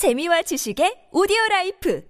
[0.00, 2.00] 재미와 지식의 오디오 라이프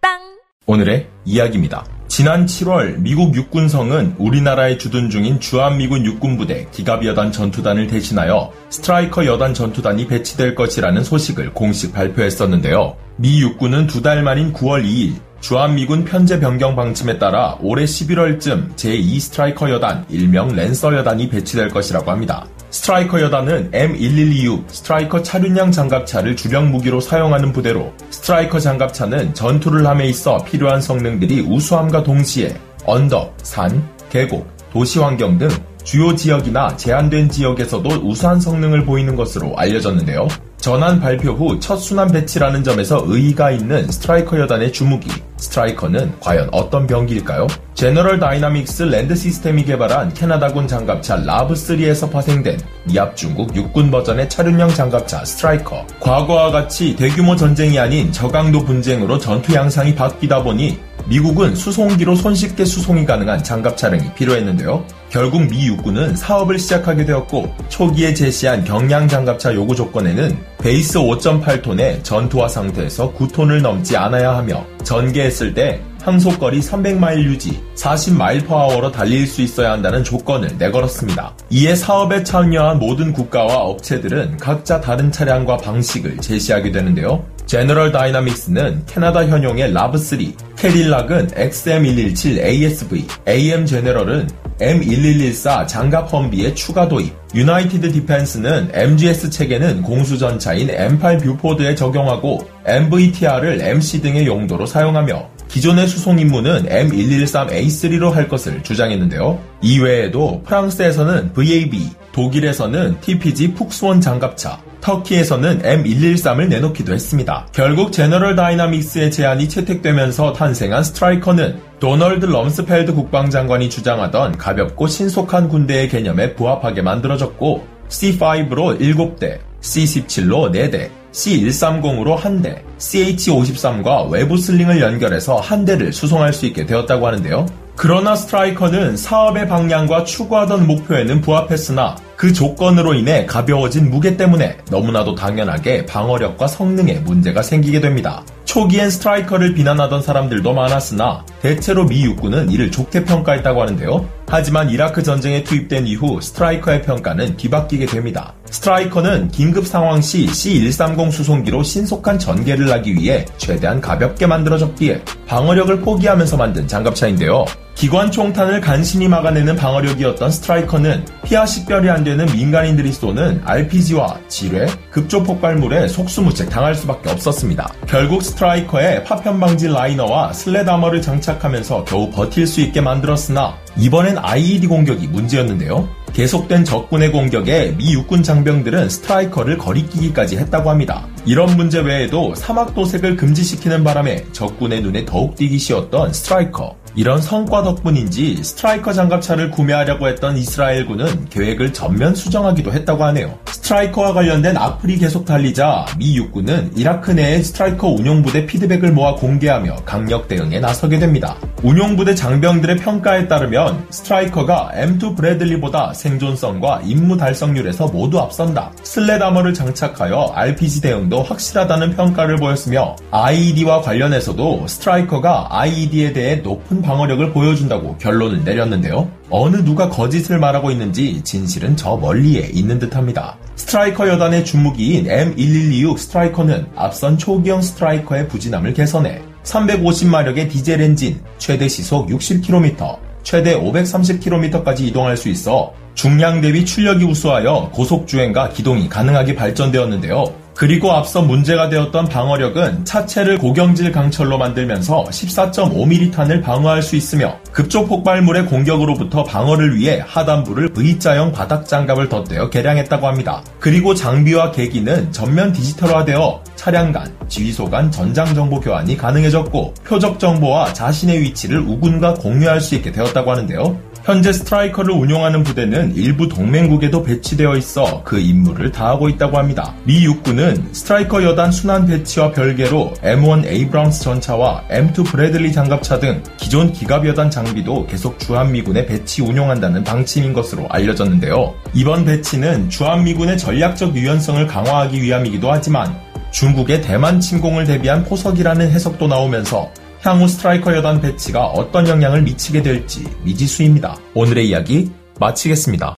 [0.00, 0.18] 팟빵
[0.66, 1.86] 오늘의 이야기입니다.
[2.08, 9.54] 지난 7월 미국 육군성은 우리나라에 주둔 중인 주한미군 육군부대 기갑 여단 전투단을 대신하여 스트라이커 여단
[9.54, 12.96] 전투단이 배치될 것이라는 소식을 공식 발표했었는데요.
[13.18, 19.20] 미 육군은 두 달 만인 9월 2일 주한미군 편제 변경 방침에 따라 올해 11월쯤 제2
[19.20, 22.48] 스트라이커 여단, 일명 랜서 여단이 배치될 것이라고 합니다.
[22.70, 30.42] 스트라이커 여단은 M112U 스트라이커 차륜형 장갑차를 주력 무기로 사용하는 부대로 스트라이커 장갑차는 전투를 함에 있어
[30.44, 35.48] 필요한 성능들이 우수함과 동시에 언덕, 산, 계곡, 도시 환경 등
[35.90, 40.28] 주요 지역이나 제한된 지역에서도 우수한 성능을 보이는 것으로 알려졌는데요.
[40.58, 45.10] 전환 발표 후 첫 순환 배치라는 점에서 의의가 있는 스트라이커 여단의 주무기.
[45.38, 47.48] 스트라이커는 과연 어떤 병기일까요?
[47.74, 55.24] General Dynamics Land Systems가 개발한 캐나다군 장갑차 LAV3에서 파생된 미합 중국 육군 버전의 차륜형 장갑차
[55.24, 55.88] 스트라이커.
[55.98, 63.04] 과거와 같이 대규모 전쟁이 아닌 저강도 분쟁으로 전투 양상이 바뀌다 보니 미국은 수송기로 손쉽게 수송이
[63.04, 64.84] 가능한 장갑 차량이 필요했는데요.
[65.10, 72.48] 결국 미 육군은 사업을 시작하게 되었고 초기에 제시한 경량 장갑차 요구 조건에는 베이스 5.8톤의 전투화
[72.48, 79.42] 상태에서 9톤을 넘지 않아야 하며 전개했을 때 항속거리 300마일 유지, 40마일 per hour로 달릴 수
[79.42, 81.34] 있어야 한다는 조건을 내걸었습니다.
[81.50, 87.24] 이에 사업에 참여한 모든 국가와 업체들은 각자 다른 차량과 방식을 제시하게 되는데요.
[87.44, 97.14] General Dynamics는 캐나다 현용의 LAV3, Cadillac은 XM117 ASV, AM 제너럴은 M1114 장갑 험비의 추가 도입,
[97.34, 106.18] 유나이티드 디펜스는 MGS 체계는 공수전차인 M8 뷰포드에 적용하고 MVTR을 MC 등의 용도로 사용하며 기존의 수송
[106.18, 109.42] 임무는 M113A3로 할 것을 주장했는데요.
[109.62, 117.46] 이외에도 프랑스에서는 VAB, 독일에서는 TPz 푹스원 장갑차, 터키에서는 M113을 내놓기도 했습니다.
[117.52, 126.34] 결국 제너럴 다이나믹스의 제안이 채택되면서 탄생한 스트라이커는 도널드 럼스펠드 국방장관이 주장하던 가볍고 신속한 군대의 개념에
[126.34, 135.92] 부합하게 만들어졌고 C5로 7대, C17로 4대, C130으로 한 대, CH53과 외부 sling을 연결해서 한 대를
[135.92, 137.46] 수송할 수 있게 되었다고 하는데요.
[137.82, 145.86] 그러나 스트라이커는 사업의 방향과 추구하던 목표에는 부합했으나 그 조건으로 인해 가벼워진 무게 때문에 너무나도 당연하게
[145.86, 148.22] 방어력과 성능에 문제가 생기게 됩니다.
[148.44, 154.08] 초기엔 스트라이커를 비난하던 사람들도 많았으나 대체로 미 육군은 이를 좋게 평가했다고 하는데요.
[154.28, 158.34] 하지만 이라크 전쟁에 투입된 이후 스트라이커의 평가는 뒤바뀌게 됩니다.
[158.50, 166.36] 스트라이커는 긴급 상황 시 C-130 수송기로 신속한 전개를 하기 위해 최대한 가볍게 만들어졌기에 방어력을 포기하면서
[166.36, 167.44] 만든 장갑차인데요.
[167.80, 175.22] 기관 총탄을 간신히 막아내는 방어력이었던 스트라이커는 피아 식별이 안 되는 민간인들이 쏘는 RPG와 지뢰, 급조
[175.22, 177.72] 폭발물에 속수무책 당할 수밖에 없었습니다.
[177.86, 184.18] 결국 스트라이커의 파편 방지 liner와 slat armor를 장착 하면서 겨우 버틸 수 있게 만들었으나 이번엔
[184.18, 185.88] IED 공격이 문제였는데요.
[186.12, 191.06] 계속된 적군의 공격에 미 육군 장병들은 스트라이커를 거리끼기까지 했다고 합니다.
[191.24, 196.79] 이런 문제 외에도 사막 도색을 금지시키는 바람에 적군의 눈에 더욱 띄기 쉬웠던 스트라이커.
[196.94, 203.38] 이런 성과 덕분인지 스트라이커 장갑차를 구매하려고 했던 이스라엘군은 계획을 전면 수정하기도 했다고 하네요.
[203.46, 210.26] 스트라이커와 관련된 악플이 계속 달리자 미 육군은 이라크 내의 스트라이커 운용부대 피드백을 모아 공개하며 강력
[210.26, 211.36] 대응에 나서게 됩니다.
[211.62, 218.72] 운용부대 장병들의 평가에 따르면 스트라이커가 M2 브래들리보다 생존성과 임무 달성률에서 모두 앞선다.
[218.82, 227.32] slat armor를 장착하여 RPG 대응도 확실하다는 평가를 보였으며 IED와 관련해서도 스트라이커가 IED에 대해 높은 방어력을
[227.32, 229.10] 보여준다고 결론을 내렸는데요.
[229.30, 233.36] 어느 누가 거짓을 말하고 있는지 진실은 저 멀리에 있는 듯합니다.
[233.56, 242.08] 스트라이커 여단의 주무기인 M112 스트라이커는 앞선 초기형 스트라이커의 부진함을 개선해 350마력의 디젤 엔진, 최대 시속
[242.08, 250.40] 60km, 최대 530km까지 이동할 수 있어 중량 대비 출력이 우수하여 고속주행과 기동이 가능하게 발전되었는데요.
[250.60, 257.86] 그리고 앞서 문제가 되었던 방어력은 차체를 고경질 강철로 만들면서 14.5mm 탄을 방어할 수 있으며 급조
[257.86, 263.42] 폭발물의 공격으로부터 방어를 위해 하단부를 V자형 바닥 장갑을 덧대어 개량했다고 합니다.
[263.58, 270.74] 그리고 장비와 계기는 전면 디지털화되어 차량 간, 지휘소 간 전장 정보 교환이 가능해졌고 표적 정보와
[270.74, 273.89] 자신의 위치를 우군과 공유할 수 있게 되었다고 하는데요.
[274.04, 279.74] 현재 스트라이커를 운용하는 부대는 일부 동맹국에도 배치되어 있어 그 임무를 다하고 있다고 합니다.
[279.84, 286.72] 미 육군은 스트라이커 여단 순환 배치와 별개로 M1 에이브람스 전차와 M2 브래들리 장갑차 등 기존
[286.72, 291.54] 기갑 여단 장비도 계속 주한미군에 배치 운용한다는 방침인 것으로 알려졌는데요.
[291.74, 295.94] 이번 배치는 주한미군의 전략적 유연성을 강화하기 위함이기도 하지만
[296.30, 299.70] 중국의 대만 침공을 대비한 포석이라는 해석도 나오면서
[300.02, 303.96] 향후 스트라이커 여단 배치가 어떤 영향을 미치게 될지 미지수입니다.
[304.14, 305.96] 오늘의 이야기 마치겠습니다.